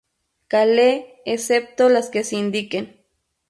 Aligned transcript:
Cale 0.47 1.21
excepto 1.27 1.87
las 1.87 2.09
que 2.09 2.23
se 2.23 2.35
indiquen 2.35 3.03